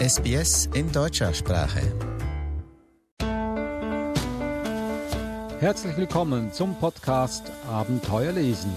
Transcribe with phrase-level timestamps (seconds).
[0.00, 1.82] SBS in deutscher Sprache.
[5.58, 8.72] Herzlich willkommen zum Podcast Abenteuer lesen.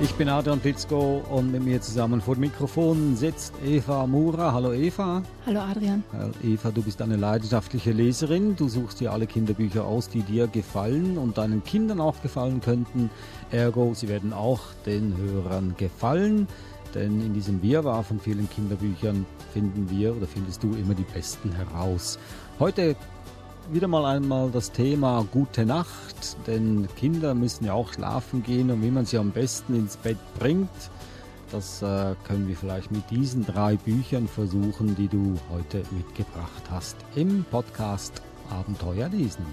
[0.00, 4.52] Ich bin Adrian Pitzko und mit mir zusammen vor dem Mikrofon sitzt Eva Mura.
[4.52, 5.24] Hallo Eva.
[5.44, 6.04] Hallo Adrian.
[6.44, 8.54] Eva, du bist eine leidenschaftliche Leserin.
[8.54, 13.10] Du suchst dir alle Kinderbücher aus, die dir gefallen und deinen Kindern auch gefallen könnten.
[13.50, 16.46] Ergo, sie werden auch den Hörern gefallen.
[16.94, 21.50] Denn in diesem Wirrwarr von vielen Kinderbüchern finden wir oder findest du immer die besten
[21.52, 22.18] heraus.
[22.58, 22.96] Heute
[23.72, 28.82] wieder mal einmal das Thema gute Nacht, denn Kinder müssen ja auch schlafen gehen und
[28.82, 30.68] wie man sie am besten ins Bett bringt,
[31.50, 36.96] das äh, können wir vielleicht mit diesen drei Büchern versuchen, die du heute mitgebracht hast
[37.14, 39.44] im Podcast Abenteuer lesen.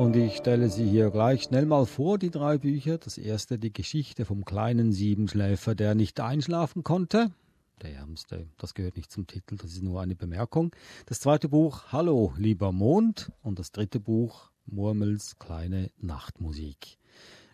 [0.00, 2.96] Und ich stelle sie hier gleich schnell mal vor, die drei Bücher.
[2.96, 7.32] Das erste, die Geschichte vom kleinen Siebenschläfer, der nicht einschlafen konnte.
[7.82, 10.74] Der Ärmste, das gehört nicht zum Titel, das ist nur eine Bemerkung.
[11.04, 13.30] Das zweite Buch, Hallo, lieber Mond.
[13.42, 16.96] Und das dritte Buch, Murmels kleine Nachtmusik.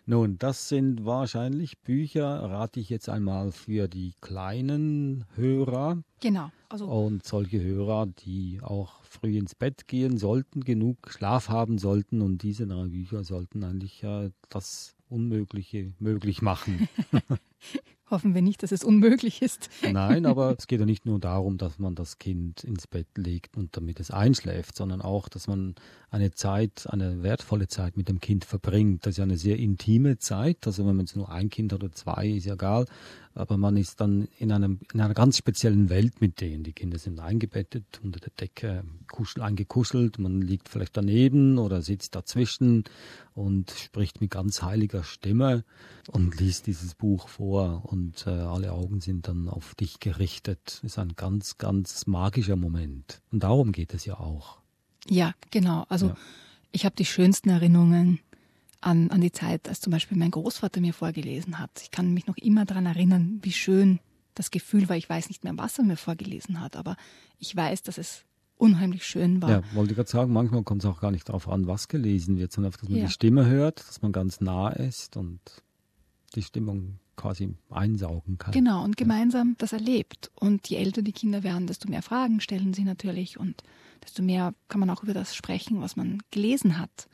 [0.09, 6.01] Nun, das sind wahrscheinlich Bücher, rate ich jetzt einmal für die kleinen Hörer.
[6.21, 6.49] Genau.
[6.69, 12.21] Also und solche Hörer, die auch früh ins Bett gehen sollten, genug Schlaf haben sollten.
[12.21, 16.87] Und diese drei Bücher sollten eigentlich ja das Unmögliche möglich machen.
[18.09, 19.69] Hoffen wir nicht, dass es unmöglich ist.
[19.91, 23.57] Nein, aber es geht ja nicht nur darum, dass man das Kind ins Bett legt
[23.57, 25.75] und damit es einschläft, sondern auch, dass man
[26.09, 29.05] eine Zeit, eine wertvolle Zeit mit dem Kind verbringt.
[29.05, 30.65] Das ist ja eine sehr intime Zeit.
[30.65, 32.85] Also wenn man jetzt nur ein Kind hat oder zwei, ist ja egal
[33.37, 36.63] aber man ist dann in, einem, in einer ganz speziellen Welt mit denen.
[36.63, 42.15] Die Kinder sind eingebettet, unter der Decke kuschel, eingekuschelt, man liegt vielleicht daneben oder sitzt
[42.15, 42.83] dazwischen
[43.33, 45.63] und spricht mit ganz heiliger Stimme
[46.11, 50.59] und liest dieses Buch vor und äh, alle Augen sind dann auf dich gerichtet.
[50.65, 53.21] Das ist ein ganz, ganz magischer Moment.
[53.31, 54.57] Und darum geht es ja auch.
[55.09, 55.85] Ja, genau.
[55.89, 56.17] Also ja.
[56.71, 58.19] ich habe die schönsten Erinnerungen
[58.87, 61.71] an, an die Zeit, als zum Beispiel mein Großvater mir vorgelesen hat.
[61.81, 63.99] Ich kann mich noch immer daran erinnern, wie schön
[64.33, 64.95] das Gefühl war.
[64.95, 66.95] Ich weiß nicht mehr, was er mir vorgelesen hat, aber
[67.37, 68.23] ich weiß, dass es
[68.55, 69.49] unheimlich schön war.
[69.49, 72.53] Ja, wollte gerade sagen, manchmal kommt es auch gar nicht darauf an, was gelesen wird,
[72.53, 73.05] sondern dass man ja.
[73.05, 75.41] die Stimme hört, dass man ganz nah ist und
[76.35, 78.53] die Stimmung quasi einsaugen kann.
[78.53, 80.31] Genau, und gemeinsam das erlebt.
[80.35, 83.63] Und je älter die Kinder werden, desto mehr Fragen stellen sie natürlich und
[84.03, 87.09] desto mehr kann man auch über das sprechen, was man gelesen hat.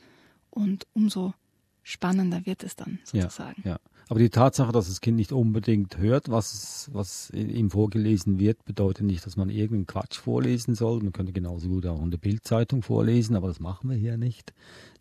[0.50, 1.34] Und umso
[1.84, 3.62] spannender wird es dann sozusagen.
[3.64, 3.78] Ja, ja.
[4.08, 9.06] Aber die Tatsache, dass das Kind nicht unbedingt hört, was, was ihm vorgelesen wird, bedeutet
[9.06, 11.02] nicht, dass man irgendeinen Quatsch vorlesen soll.
[11.02, 14.52] Man könnte genauso gut auch in der Bildzeitung vorlesen, aber das machen wir hier nicht.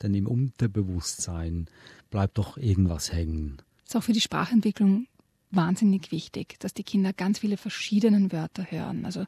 [0.01, 1.67] Denn im Unterbewusstsein
[2.11, 3.57] bleibt doch irgendwas hängen.
[3.83, 5.07] Das ist auch für die Sprachentwicklung
[5.51, 9.05] wahnsinnig wichtig, dass die Kinder ganz viele verschiedene Wörter hören.
[9.05, 9.25] Also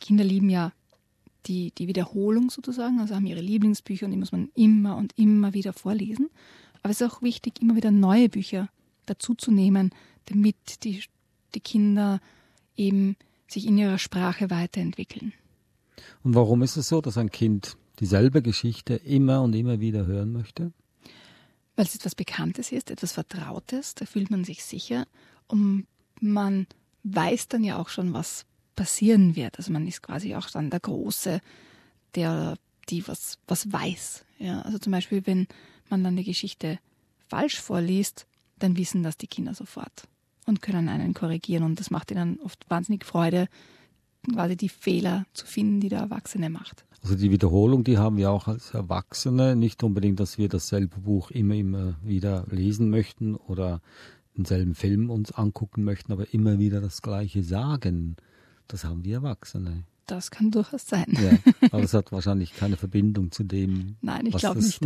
[0.00, 0.72] Kinder lieben ja
[1.46, 5.54] die, die Wiederholung sozusagen, also haben ihre Lieblingsbücher und die muss man immer und immer
[5.54, 6.28] wieder vorlesen.
[6.86, 8.68] Aber es ist auch wichtig, immer wieder neue Bücher
[9.06, 9.90] dazuzunehmen,
[10.26, 11.02] damit die,
[11.52, 12.20] die Kinder
[12.76, 13.16] eben
[13.48, 15.32] sich in ihrer Sprache weiterentwickeln.
[16.22, 20.32] Und warum ist es so, dass ein Kind dieselbe Geschichte immer und immer wieder hören
[20.32, 20.70] möchte?
[21.74, 25.08] Weil es etwas Bekanntes ist, etwas Vertrautes, da fühlt man sich sicher
[25.48, 25.88] und
[26.20, 26.68] man
[27.02, 28.46] weiß dann ja auch schon, was
[28.76, 29.58] passieren wird.
[29.58, 31.40] Also man ist quasi auch dann der Große,
[32.14, 32.54] der
[32.88, 34.24] die was, was weiß.
[34.38, 35.48] Ja, also zum Beispiel, wenn
[35.90, 36.78] man dann die Geschichte
[37.28, 38.26] falsch vorliest,
[38.58, 40.08] dann wissen das die Kinder sofort
[40.46, 41.64] und können einen korrigieren.
[41.64, 43.48] Und das macht ihnen oft wahnsinnig Freude,
[44.32, 46.84] quasi die Fehler zu finden, die der Erwachsene macht.
[47.02, 49.54] Also die Wiederholung, die haben wir auch als Erwachsene.
[49.54, 53.80] Nicht unbedingt, dass wir dasselbe Buch immer, immer wieder lesen möchten oder
[54.36, 58.16] denselben Film uns angucken möchten, aber immer wieder das Gleiche sagen.
[58.66, 59.84] Das haben wir Erwachsene.
[60.06, 61.06] Das kann durchaus sein.
[61.10, 63.96] Ja, aber es hat wahrscheinlich keine Verbindung zu dem.
[64.02, 64.80] Nein, ich glaube nicht.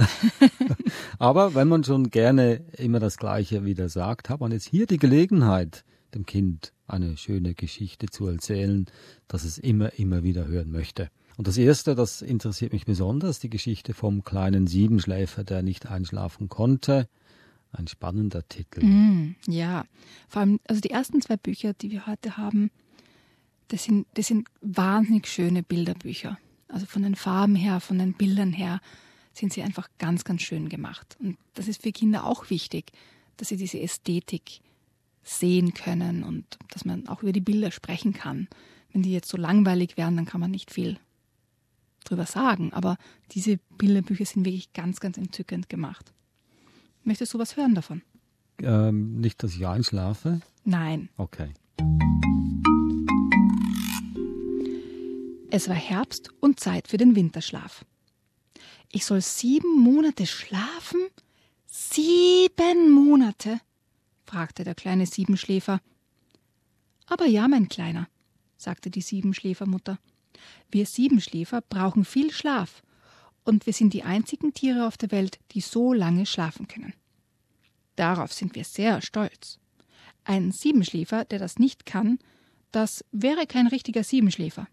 [1.18, 4.98] aber wenn man schon gerne immer das Gleiche wieder sagt, hat man jetzt hier die
[4.98, 5.84] Gelegenheit,
[6.14, 8.86] dem Kind eine schöne Geschichte zu erzählen,
[9.28, 11.10] dass es immer, immer wieder hören möchte.
[11.36, 16.48] Und das erste, das interessiert mich besonders, die Geschichte vom kleinen Siebenschläfer, der nicht einschlafen
[16.48, 17.08] konnte.
[17.72, 18.84] Ein spannender Titel.
[18.84, 19.84] Mm, ja,
[20.28, 22.70] vor allem, also die ersten zwei Bücher, die wir heute haben,
[23.70, 26.38] das sind, das sind wahnsinnig schöne Bilderbücher.
[26.68, 28.80] Also von den Farben her, von den Bildern her
[29.32, 31.16] sind sie einfach ganz, ganz schön gemacht.
[31.20, 32.92] Und das ist für Kinder auch wichtig,
[33.36, 34.60] dass sie diese Ästhetik
[35.22, 38.48] sehen können und dass man auch über die Bilder sprechen kann.
[38.92, 40.98] Wenn die jetzt so langweilig wären, dann kann man nicht viel
[42.04, 42.96] drüber sagen, aber
[43.32, 46.12] diese Bilderbücher sind wirklich ganz, ganz entzückend gemacht.
[47.04, 48.02] Möchtest du was hören davon?
[48.62, 50.40] Ähm, nicht, dass ich einschlafe?
[50.64, 51.08] Nein.
[51.16, 51.52] Okay.
[55.52, 57.84] Es war Herbst und Zeit für den Winterschlaf.
[58.92, 61.00] Ich soll sieben Monate schlafen?
[61.66, 63.60] Sieben Monate?
[64.24, 65.80] fragte der kleine Siebenschläfer.
[67.06, 68.08] Aber ja, mein Kleiner,
[68.56, 69.98] sagte die Siebenschläfermutter.
[70.70, 72.82] Wir Siebenschläfer brauchen viel Schlaf,
[73.42, 76.94] und wir sind die einzigen Tiere auf der Welt, die so lange schlafen können.
[77.96, 79.58] Darauf sind wir sehr stolz.
[80.22, 82.20] Ein Siebenschläfer, der das nicht kann,
[82.70, 84.68] das wäre kein richtiger Siebenschläfer.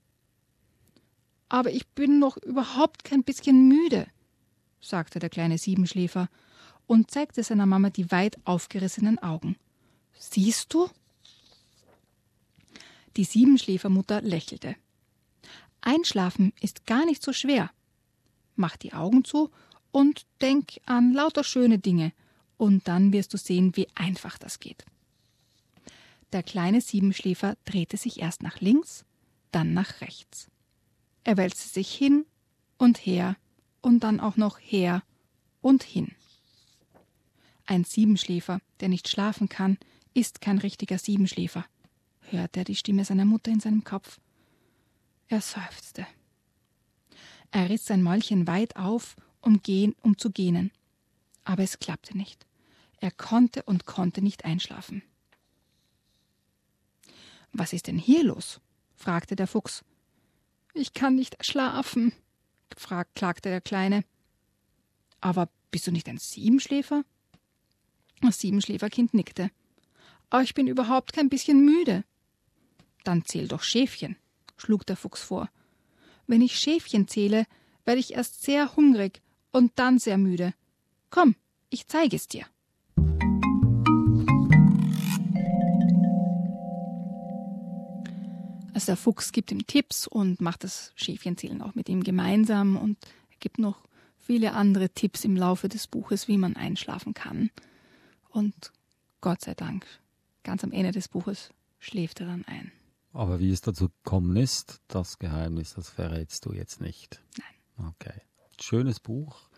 [1.49, 4.07] Aber ich bin noch überhaupt kein bisschen müde,
[4.81, 6.29] sagte der kleine Siebenschläfer
[6.87, 9.55] und zeigte seiner Mama die weit aufgerissenen Augen.
[10.13, 10.89] Siehst du?
[13.15, 14.75] Die Siebenschläfermutter lächelte.
[15.81, 17.71] Einschlafen ist gar nicht so schwer.
[18.55, 19.51] Mach die Augen zu
[19.91, 22.13] und denk an lauter schöne Dinge,
[22.57, 24.83] und dann wirst du sehen, wie einfach das geht.
[26.33, 29.05] Der kleine Siebenschläfer drehte sich erst nach links,
[29.51, 30.49] dann nach rechts.
[31.27, 32.25] Er wälzte sich hin
[32.77, 33.35] und her
[33.81, 35.03] und dann auch noch her
[35.59, 36.15] und hin.
[37.65, 39.77] Ein Siebenschläfer, der nicht schlafen kann,
[40.13, 41.65] ist kein richtiger Siebenschläfer,
[42.21, 44.21] hörte er die Stimme seiner Mutter in seinem Kopf.
[45.27, 46.07] Er seufzte.
[47.51, 50.71] Er riss sein Mäulchen weit auf, um, gehen, um zu gähnen.
[51.43, 52.47] Aber es klappte nicht.
[53.01, 55.03] Er konnte und konnte nicht einschlafen.
[57.51, 58.61] Was ist denn hier los?
[58.95, 59.83] fragte der Fuchs.
[60.79, 62.13] Ich kann nicht schlafen,
[62.75, 64.03] frag, klagte der Kleine.
[65.21, 67.03] Aber bist du nicht ein Siebenschläfer?
[68.21, 69.49] Das Siebenschläferkind nickte.
[70.29, 72.03] Aber ich bin überhaupt kein bisschen müde.
[73.03, 74.17] Dann zähl doch Schäfchen,
[74.55, 75.49] schlug der Fuchs vor.
[76.27, 77.47] Wenn ich Schäfchen zähle,
[77.83, 79.21] werde ich erst sehr hungrig
[79.51, 80.53] und dann sehr müde.
[81.09, 81.35] Komm,
[81.71, 82.45] ich zeige es dir.
[88.77, 92.99] Also der Fuchs gibt ihm Tipps und macht das Schäfchenzählen auch mit ihm gemeinsam und
[93.31, 93.79] er gibt noch
[94.19, 97.49] viele andere Tipps im Laufe des Buches, wie man einschlafen kann.
[98.29, 98.71] Und
[99.19, 99.87] Gott sei Dank,
[100.43, 102.71] ganz am Ende des Buches schläft er dann ein.
[103.13, 107.23] Aber wie es dazu gekommen ist, das Geheimnis, das verrätst du jetzt nicht.
[107.39, 107.87] Nein.
[107.95, 108.21] Okay.
[108.61, 109.49] Schönes Buch,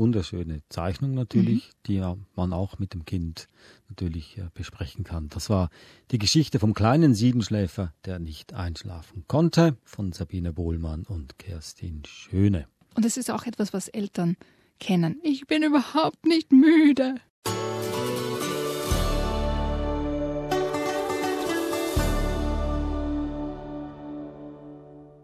[0.00, 1.72] wunderschöne Zeichnung natürlich, mhm.
[1.86, 2.02] die
[2.34, 3.48] man auch mit dem Kind
[3.88, 5.28] natürlich äh, besprechen kann.
[5.28, 5.68] Das war
[6.10, 12.66] die Geschichte vom kleinen Siebenschläfer, der nicht einschlafen konnte, von Sabine Bohlmann und Kerstin Schöne.
[12.94, 14.36] Und es ist auch etwas, was Eltern
[14.80, 15.20] kennen.
[15.22, 17.16] Ich bin überhaupt nicht müde.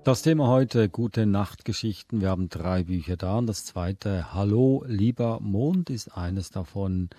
[0.07, 2.21] Das Thema heute gute Nachtgeschichten.
[2.21, 7.11] Wir haben drei Bücher da und das zweite Hallo lieber Mond ist eines davon.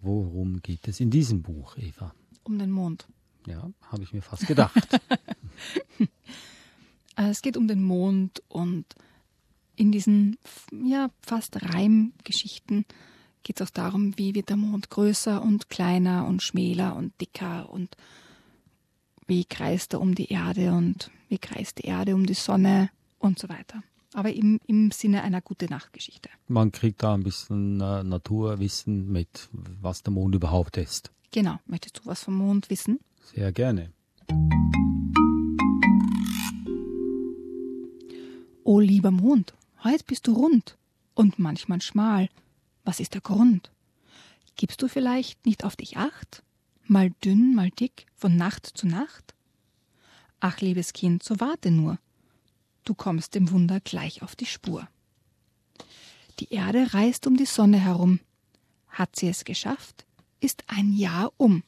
[0.00, 2.12] Worum geht es in diesem Buch, Eva?
[2.42, 3.06] Um den Mond.
[3.46, 4.74] Ja, habe ich mir fast gedacht.
[7.16, 8.86] Äh, es geht um den Mond und
[9.76, 10.38] in diesen
[10.72, 12.86] ja, fast Reimgeschichten
[13.42, 17.68] geht es auch darum, wie wird der Mond größer und kleiner und schmäler und dicker
[17.68, 17.96] und
[19.30, 22.90] wie kreist er um die Erde und wie kreist die Erde um die Sonne
[23.20, 23.80] und so weiter.
[24.12, 26.28] Aber im, im Sinne einer gute Nachtgeschichte.
[26.48, 31.12] Man kriegt da ein bisschen äh, Naturwissen mit, was der Mond überhaupt ist.
[31.30, 31.60] Genau.
[31.66, 32.98] Möchtest du was vom Mond wissen?
[33.32, 33.92] Sehr gerne.
[38.64, 40.76] O lieber Mond, heut bist du rund
[41.14, 42.28] und manchmal schmal.
[42.82, 43.70] Was ist der Grund?
[44.56, 46.42] Gibst du vielleicht nicht auf dich acht?
[46.92, 49.36] Mal dünn, mal dick, von Nacht zu Nacht?
[50.40, 52.00] Ach, liebes Kind, so warte nur.
[52.82, 54.88] Du kommst dem Wunder gleich auf die Spur.
[56.40, 58.18] Die Erde reist um die Sonne herum.
[58.88, 60.04] Hat sie es geschafft,
[60.40, 61.62] ist ein Jahr um.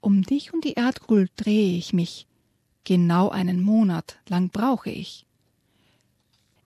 [0.00, 2.26] Um dich und die Erdkugel drehe ich mich.
[2.82, 5.26] Genau einen Monat lang brauche ich.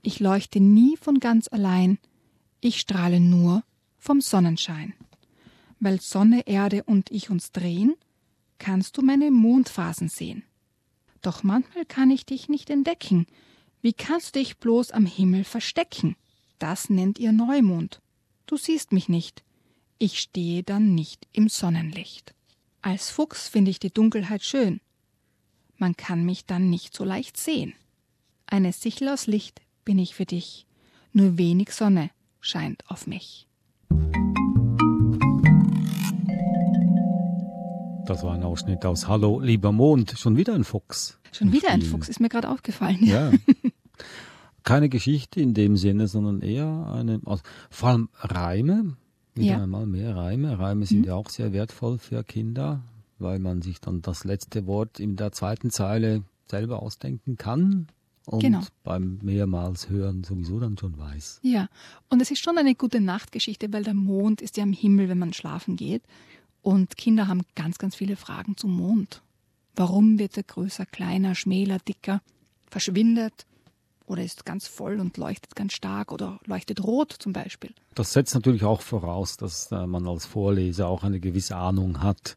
[0.00, 1.98] Ich leuchte nie von ganz allein,
[2.62, 3.62] ich strahle nur
[3.98, 4.94] vom Sonnenschein.
[5.80, 7.94] Weil Sonne, Erde und ich uns drehen,
[8.58, 10.42] kannst du meine Mondphasen sehen.
[11.22, 13.26] Doch manchmal kann ich dich nicht entdecken.
[13.82, 16.16] Wie kannst du dich bloß am Himmel verstecken?
[16.58, 18.00] Das nennt ihr Neumond.
[18.46, 19.42] Du siehst mich nicht.
[19.98, 22.34] Ich stehe dann nicht im Sonnenlicht.
[22.82, 24.80] Als Fuchs finde ich die Dunkelheit schön.
[25.76, 27.74] Man kann mich dann nicht so leicht sehen.
[28.46, 30.66] Eine Sichel aus Licht bin ich für dich.
[31.12, 33.45] Nur wenig Sonne scheint auf mich.
[38.06, 40.14] Das war ein Ausschnitt aus Hallo, lieber Mond.
[40.18, 41.18] Schon wieder ein Fuchs.
[41.32, 42.98] Schon wieder ein Fuchs, ist mir gerade aufgefallen.
[43.04, 43.32] Ja.
[44.64, 48.96] keine Geschichte in dem Sinne, sondern eher eine, also vor allem Reime,
[49.34, 49.62] wieder Ja.
[49.62, 50.58] einmal mehr Reime.
[50.58, 51.04] Reime sind Mhm.
[51.04, 52.80] ja auch sehr wertvoll für Kinder,
[53.18, 57.88] weil man sich dann das letzte Wort in der zweiten Zeile selber ausdenken kann
[58.24, 58.60] und Genau.
[58.84, 61.40] beim mehrmals hören sowieso dann schon weiß.
[61.42, 61.68] Ja,
[62.08, 65.18] und es ist schon eine gute Nachtgeschichte, weil der Mond ist ja am Himmel, wenn
[65.18, 66.02] man schlafen geht.
[66.66, 69.22] Und Kinder haben ganz, ganz viele Fragen zum Mond.
[69.76, 72.20] Warum wird er größer, kleiner, schmäler, dicker,
[72.68, 73.46] verschwindet
[74.04, 77.72] oder ist ganz voll und leuchtet ganz stark oder leuchtet rot zum Beispiel?
[77.94, 82.36] Das setzt natürlich auch voraus, dass äh, man als Vorleser auch eine gewisse Ahnung hat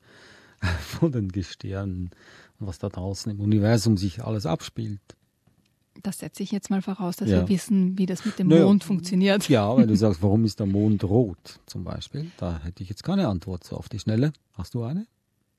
[0.79, 2.11] von den Gestirnen
[2.59, 5.01] und was da draußen im Universum sich alles abspielt.
[6.01, 7.41] Das setze ich jetzt mal voraus, dass Ja.
[7.41, 9.49] wir wissen, wie das mit dem Naja, Mond funktioniert.
[9.49, 13.03] Ja, wenn du sagst, warum ist der Mond rot zum Beispiel, da hätte ich jetzt
[13.03, 14.31] keine Antwort so auf die Schnelle.
[14.53, 15.07] Hast du eine?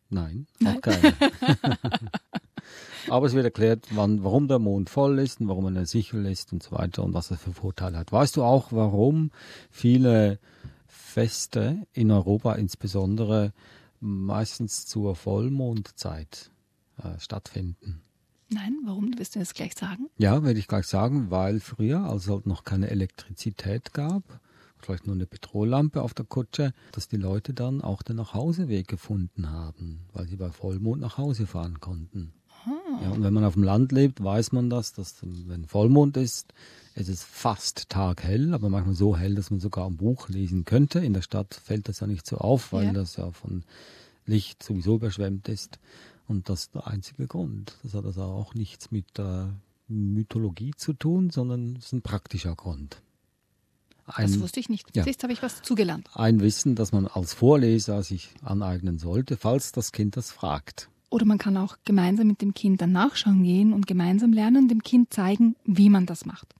[0.08, 0.76] Nein, Nein.
[0.76, 1.14] auch keine.
[3.08, 6.52] Aber es wird erklärt, wann, warum der Mond voll ist und warum er sicher ist
[6.52, 8.12] und so weiter und was er für Vorteile hat.
[8.12, 9.30] Weißt du auch, warum
[9.70, 10.38] viele
[10.86, 13.52] Feste in Europa insbesondere
[14.00, 16.50] meistens zur Vollmondzeit
[16.98, 18.02] äh, stattfinden?
[18.52, 19.12] Nein, warum?
[19.12, 20.08] Du wirst mir das gleich sagen.
[20.18, 24.22] Ja, werde ich gleich sagen, weil früher, als es halt noch keine Elektrizität gab,
[24.78, 29.50] vielleicht nur eine Petrollampe auf der Kutsche, dass die Leute dann auch den Nachhauseweg gefunden
[29.50, 32.32] haben, weil sie bei Vollmond nach Hause fahren konnten.
[33.02, 36.52] Ja, und wenn man auf dem Land lebt, weiß man das, dass wenn Vollmond ist,
[36.94, 40.98] es ist fast taghell, aber manchmal so hell, dass man sogar ein Buch lesen könnte.
[40.98, 42.92] In der Stadt fällt das ja nicht so auf, weil Ja.
[42.92, 43.62] das ja von
[44.26, 45.78] Licht sowieso überschwemmt ist.
[46.30, 47.76] Und das ist der einzige Grund.
[47.82, 49.52] Das hat also auch nichts mit der
[49.88, 53.02] Mythologie zu tun, sondern es ist ein praktischer Grund.
[54.06, 54.94] Das Ein, wusste ich nicht.
[54.94, 55.02] ja.
[55.02, 56.08] Siehst, habe ich was dazugelernt.
[56.14, 60.88] ein Wissen, das man als Vorleser sich aneignen sollte, falls das Kind das fragt.
[61.10, 64.84] Oder man kann auch gemeinsam mit dem Kind dann nachschauen gehen und gemeinsam lernen, dem
[64.84, 66.54] Kind zeigen, wie man das macht.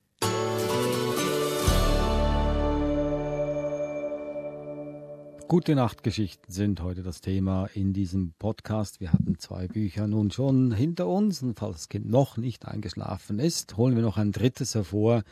[5.50, 9.00] Gute Nachtgeschichten sind heute das Thema in diesem Podcast.
[9.00, 13.40] Wir hatten zwei Bücher nun schon hinter uns und falls das Kind noch nicht eingeschlafen
[13.40, 15.25] ist, holen wir noch ein drittes hervor.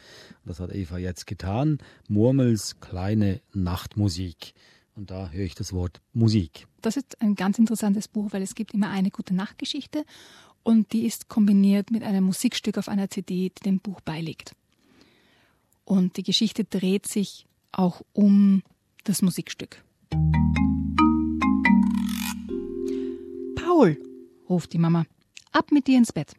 [0.44, 1.78] Das hat Eva jetzt getan.
[2.08, 4.54] Murmels kleine Nachtmusik.
[4.96, 6.66] Und da höre ich das Wort Musik.
[6.82, 10.04] Das ist ein ganz interessantes Buch, weil es gibt immer eine gute Nachtgeschichte
[10.64, 14.56] und die ist kombiniert mit einem Musikstück auf einer CD, die dem Buch beiliegt.
[15.84, 18.64] Und die Geschichte dreht sich auch um
[19.04, 19.84] das Musikstück.
[23.56, 23.96] Paul,
[24.48, 25.04] ruft die Mama,
[25.52, 26.34] ab mit dir ins Bett.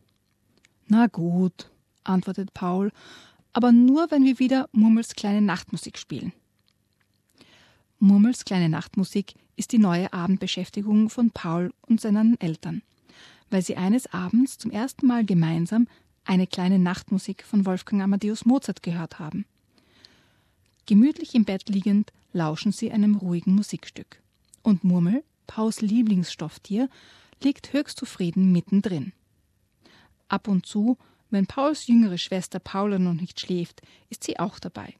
[0.87, 1.69] Na gut,
[2.03, 2.91] antwortet Paul,
[3.53, 6.33] aber nur, wenn wir wieder Murmels kleine Nachtmusik spielen.
[7.99, 12.81] Murmels kleine Nachtmusik ist die neue Abendbeschäftigung von Paul und seinen Eltern,
[13.49, 15.87] weil sie eines Abends zum ersten Mal gemeinsam
[16.25, 19.45] eine kleine Nachtmusik von Wolfgang Amadeus Mozart gehört haben.
[20.89, 24.23] Gemütlich im Bett liegend lauschen sie einem ruhigen Musikstück.
[24.63, 26.89] Und Murmel, Pauls Lieblingsstofftier,
[27.43, 29.13] liegt höchst zufrieden mittendrin.
[30.29, 30.97] Ab und zu,
[31.29, 34.95] wenn Pauls jüngere Schwester Paula noch nicht schläft, ist sie auch dabei.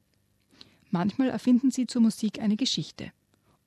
[0.92, 3.12] Manchmal erfinden sie zur Musik eine Geschichte.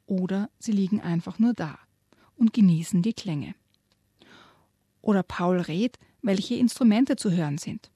[0.07, 1.77] Oder sie liegen einfach nur da
[2.37, 3.57] und genießen die Klänge.
[5.01, 7.91] Oder Paul rät, welche Instrumente zu hören sind.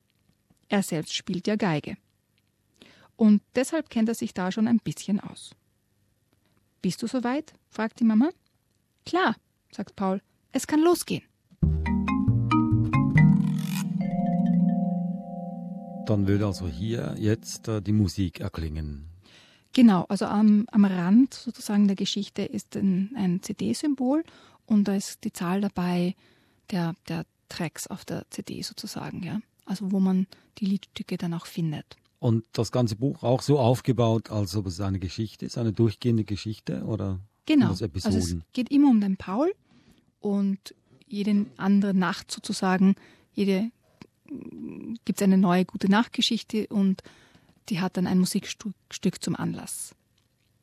[0.69, 1.97] Er selbst spielt ja Geige.
[3.17, 5.51] Und deshalb kennt er sich da schon ein bisschen aus.
[6.83, 7.55] Bist du soweit?
[7.71, 8.31] fragt die Mama.
[9.05, 9.37] Klar,
[9.73, 10.21] sagt Paul.
[10.53, 11.25] Es kann losgehen.
[16.07, 19.09] Dann würde also hier jetzt äh, die Musik erklingen.
[19.73, 24.23] Genau, also am, am Rand sozusagen der Geschichte ist ein, ein CD-Symbol
[24.67, 26.15] und da ist die Zahl dabei
[26.71, 29.41] der, der Tracks auf der CD sozusagen, ja.
[29.65, 31.97] Also wo man die Liedstücke dann auch findet.
[32.27, 36.25] Und das ganze Buch auch so aufgebaut, als ob es eine Geschichte ist, eine durchgehende
[36.25, 37.69] Geschichte oder Genau.
[37.69, 39.55] Also es geht immer um den Paul
[40.19, 40.75] und
[41.07, 42.97] jede andere Nacht sozusagen,
[43.33, 43.71] jede
[45.05, 47.05] gibt es eine neue gute Nachtgeschichte und
[47.69, 49.95] die hat dann ein Musikstück Stück zum Anlass.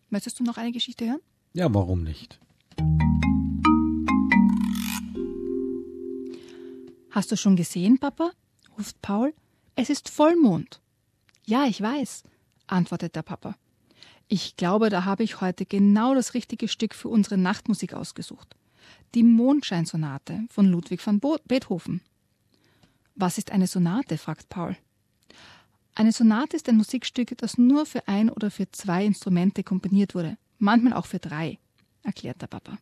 [0.10, 1.22] Möchtest du noch eine Geschichte hören?
[1.53, 2.41] ja, warum nicht?
[7.12, 8.32] Hast du schon gesehen, Papa?
[8.77, 9.34] ruft Paul.
[9.75, 10.82] Es ist Vollmond.
[11.45, 12.23] Ja, ich weiß,
[12.67, 13.55] antwortet der Papa.
[14.27, 18.55] Ich glaube, da habe ich heute genau das richtige Stück für unsere Nachtmusik ausgesucht.
[19.13, 22.01] Die Mondscheinsonate von Ludwig van Beethoven.
[23.15, 24.17] Was ist eine Sonate?
[24.17, 24.77] fragt Paul.
[25.95, 30.38] Eine Sonate ist ein Musikstück, das nur für ein oder für zwei Instrumente komponiert wurde,
[30.57, 31.59] manchmal auch für drei,
[32.01, 32.79] erklärt der Papa.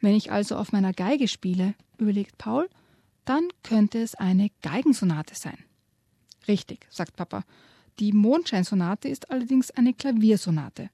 [0.00, 2.70] Wenn ich also auf meiner Geige spiele, überlegt Paul,
[3.26, 5.58] dann könnte es eine Geigensonate sein.
[6.48, 7.44] Richtig, sagt Papa.
[7.98, 10.90] Die Mondscheinsonate ist allerdings eine Klaviersonate.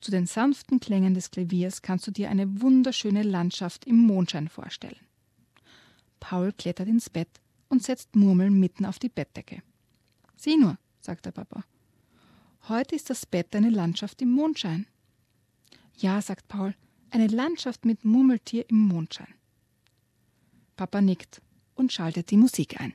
[0.00, 4.96] Zu den sanften Klängen des Klaviers kannst du dir eine wunderschöne Landschaft im Mondschein vorstellen.
[6.20, 7.28] Paul klettert ins Bett
[7.68, 9.62] und setzt Murmel mitten auf die Bettdecke.
[10.36, 11.64] Sieh nur, sagt der Papa.
[12.68, 14.86] Heute ist das Bett eine Landschaft im Mondschein.
[15.96, 16.74] Ja, sagt Paul,
[17.10, 19.34] eine Landschaft mit Murmeltier im Mondschein.
[20.76, 21.42] Papa nickt
[21.74, 22.94] und schaltet die Musik ein.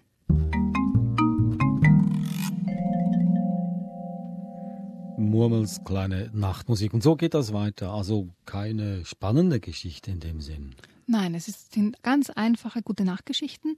[5.18, 6.94] Murmels kleine Nachtmusik.
[6.94, 7.92] Und so geht das weiter.
[7.92, 10.76] Also keine spannende Geschichte in dem Sinn.
[11.08, 13.78] Nein, es sind ganz einfache gute Nachtgeschichten,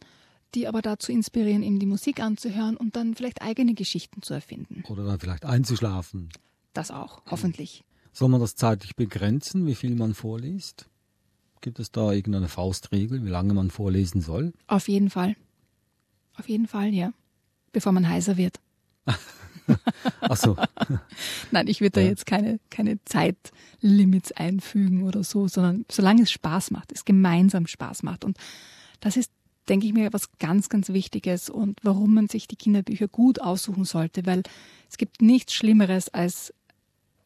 [0.56, 4.84] die aber dazu inspirieren, eben die Musik anzuhören und dann vielleicht eigene Geschichten zu erfinden.
[4.88, 6.30] Oder dann vielleicht einzuschlafen.
[6.74, 7.84] Das auch, hoffentlich.
[8.14, 10.90] Soll man das zeitlich begrenzen, wie viel man vorliest?
[11.62, 14.54] Gibt es da irgendeine Faustregel, wie lange man vorlesen soll?
[14.68, 15.36] Auf jeden Fall.
[16.38, 17.14] Auf jeden Fall, ja.
[17.72, 18.60] Bevor man heiser wird.
[20.22, 20.56] Ach so.
[21.52, 26.72] Nein, ich würde da jetzt keine, keine Zeitlimits einfügen oder so, sondern solange es Spaß
[26.72, 28.24] macht, es gemeinsam Spaß macht.
[28.24, 28.38] Und
[29.00, 29.32] das ist,
[29.70, 33.86] denke ich mir, was ganz, ganz Wichtiges und warum man sich die Kinderbücher gut aussuchen
[33.86, 34.44] sollte, weil
[34.90, 36.54] es gibt nichts Schlimmeres als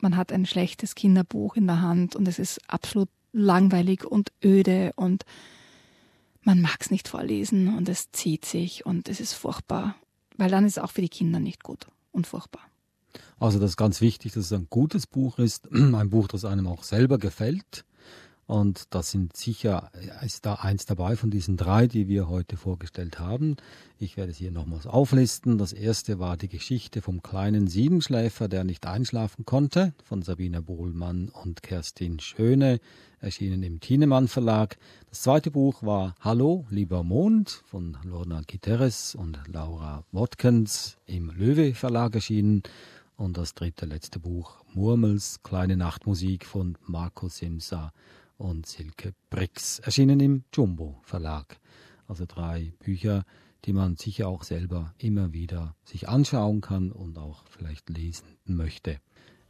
[0.03, 4.93] man hat ein schlechtes Kinderbuch in der Hand und es ist absolut langweilig und öde
[4.95, 5.25] und
[6.41, 9.95] man mag es nicht vorlesen und es zieht sich und es ist furchtbar,
[10.37, 12.61] weil dann ist es auch für die Kinder nicht gut und furchtbar.
[13.39, 16.67] Also das ist ganz wichtig, dass es ein gutes Buch ist, ein Buch, das einem
[16.67, 17.85] auch selber gefällt.
[18.51, 19.91] Und das sind sicher,
[20.25, 23.55] ist da eins dabei von diesen drei, die wir heute vorgestellt haben.
[23.97, 25.57] Ich werde es hier nochmals auflisten.
[25.57, 31.29] Das erste war die Geschichte vom kleinen Siebenschläfer, der nicht einschlafen konnte, von Sabina Bohlmann
[31.29, 32.81] und Kerstin Schöne,
[33.21, 34.75] erschienen im Thienemann Verlag.
[35.09, 41.73] Das zweite Buch war Hallo, lieber Mond von Lorna Giteres und Laura Watkins im Löwe
[41.73, 42.63] Verlag erschienen.
[43.15, 47.93] Und das dritte, letzte Buch Murmels kleine Nachtmusik von Marco Simsa
[48.41, 51.59] und Silke Brix, erschienen im Jumbo Verlag.
[52.07, 53.23] Also drei Bücher,
[53.65, 58.99] die man sicher auch selber immer wieder sich anschauen kann und auch vielleicht lesen möchte.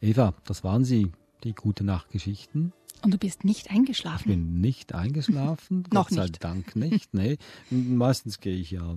[0.02, 1.12] Eva, das waren sie,
[1.44, 2.74] die gute Nachtgeschichten.
[3.02, 4.30] Und du bist nicht eingeschlafen?
[4.30, 5.84] Ich bin nicht eingeschlafen.
[5.94, 6.44] Noch Gott sei nicht.
[6.44, 7.14] Dank nicht.
[7.14, 7.38] Nee.
[7.70, 8.96] Meistens gehe ich ja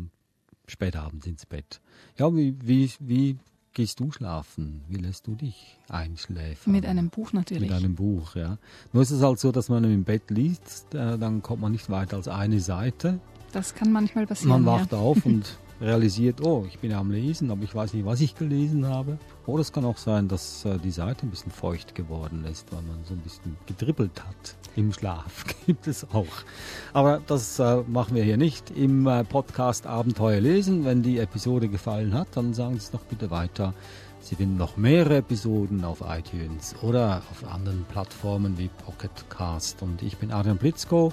[0.66, 1.80] spät abends ins Bett.
[2.18, 3.38] Ja, wie, wie, wie
[3.74, 4.82] gehst du schlafen?
[4.88, 6.72] Wie lässt du dich einschläfern?
[6.72, 7.68] Mit einem Buch natürlich.
[7.68, 8.58] Mit einem Buch, ja.
[8.92, 11.90] Nur ist es halt so, dass man im Bett liest, äh, dann kommt man nicht
[11.90, 13.20] weiter als eine Seite.
[13.52, 14.62] Das kann manchmal passieren.
[14.62, 14.98] Man wacht ja.
[14.98, 18.34] auf und realisiert, oh, ich bin ja am Lesen, aber ich weiß nicht, was ich
[18.34, 19.18] gelesen habe.
[19.46, 22.82] Oder es kann auch sein, dass äh, die Seite ein bisschen feucht geworden ist, weil
[22.82, 24.56] man so ein bisschen gedribbelt hat.
[24.76, 26.26] Im Schlaf gibt es auch.
[26.92, 30.84] Aber das äh, machen wir hier nicht im äh, Podcast Abenteuer lesen.
[30.84, 33.74] Wenn die Episode gefallen hat, dann sagen Sie es doch bitte weiter.
[34.20, 39.82] Sie finden noch mehrere Episoden auf iTunes oder auf anderen Plattformen wie Pocket Cast.
[39.82, 41.12] Und ich bin Adrian Blitzko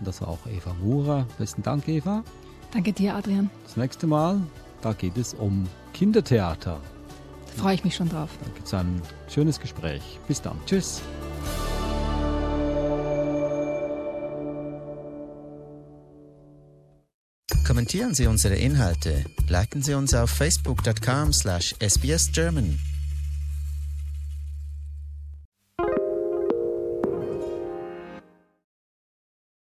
[0.00, 1.26] und das war auch Eva Murer.
[1.38, 2.24] Besten Dank, Eva.
[2.72, 3.50] Danke dir, Adrian.
[3.64, 4.40] Das nächste Mal,
[4.82, 6.80] da geht es um Kindertheater.
[7.56, 8.30] Da freue ich mich schon drauf.
[8.44, 10.02] Da gibt es ein schönes Gespräch.
[10.28, 10.58] Bis dann.
[10.66, 11.02] Tschüss.
[17.66, 22.78] Kommentieren Sie unsere Inhalte, liken Sie uns auf facebook.com slash sbsgerman